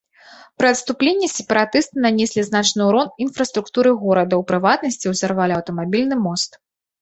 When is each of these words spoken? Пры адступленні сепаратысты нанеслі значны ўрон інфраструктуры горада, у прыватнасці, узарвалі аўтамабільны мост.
Пры 0.59 0.67
адступленні 0.75 1.27
сепаратысты 1.33 1.95
нанеслі 2.05 2.41
значны 2.47 2.81
ўрон 2.89 3.07
інфраструктуры 3.27 3.89
горада, 4.05 4.41
у 4.43 4.47
прыватнасці, 4.53 5.11
узарвалі 5.13 5.53
аўтамабільны 5.59 6.15
мост. 6.25 6.51